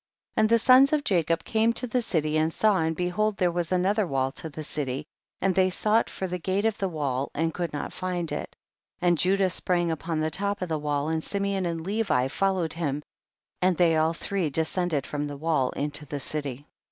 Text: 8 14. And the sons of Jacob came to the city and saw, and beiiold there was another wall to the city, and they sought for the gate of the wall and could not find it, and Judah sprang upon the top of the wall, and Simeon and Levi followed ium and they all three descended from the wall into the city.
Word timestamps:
8 0.35 0.41
14. 0.41 0.41
And 0.43 0.49
the 0.49 0.57
sons 0.57 0.93
of 0.93 1.03
Jacob 1.03 1.43
came 1.43 1.73
to 1.73 1.85
the 1.85 2.01
city 2.01 2.35
and 2.35 2.51
saw, 2.51 2.77
and 2.77 2.97
beiiold 2.97 3.37
there 3.37 3.51
was 3.51 3.71
another 3.71 4.07
wall 4.07 4.31
to 4.31 4.49
the 4.49 4.63
city, 4.63 5.05
and 5.39 5.53
they 5.53 5.69
sought 5.69 6.09
for 6.09 6.25
the 6.25 6.39
gate 6.39 6.65
of 6.65 6.79
the 6.79 6.89
wall 6.89 7.29
and 7.35 7.53
could 7.53 7.71
not 7.71 7.93
find 7.93 8.31
it, 8.31 8.55
and 8.99 9.19
Judah 9.19 9.51
sprang 9.51 9.91
upon 9.91 10.19
the 10.19 10.31
top 10.31 10.63
of 10.63 10.69
the 10.69 10.79
wall, 10.79 11.07
and 11.09 11.23
Simeon 11.23 11.67
and 11.67 11.81
Levi 11.85 12.29
followed 12.29 12.71
ium 12.77 13.03
and 13.61 13.77
they 13.77 13.95
all 13.95 14.15
three 14.15 14.49
descended 14.49 15.05
from 15.05 15.27
the 15.27 15.37
wall 15.37 15.69
into 15.73 16.07
the 16.07 16.19
city. 16.19 16.65